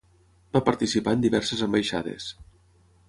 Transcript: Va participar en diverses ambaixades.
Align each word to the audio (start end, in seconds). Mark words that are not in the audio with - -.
Va 0.55 0.61
participar 0.69 1.13
en 1.17 1.21
diverses 1.25 1.61
ambaixades. 1.67 2.31